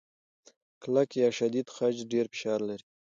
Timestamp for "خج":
1.75-1.95